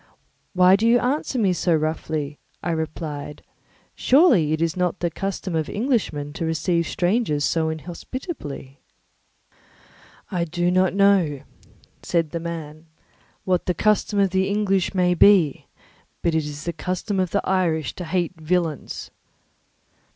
[0.53, 3.43] "Why do you answer me so roughly?" I replied.
[3.93, 8.79] "Surely it is not the custom of Englishmen to receive strangers so inhospitably."
[10.31, 11.41] "I do not know,"
[12.01, 12.87] said the man,
[13.43, 15.67] "what the custom of the English may be,
[16.23, 19.11] but it is the custom of the Irish to hate villains."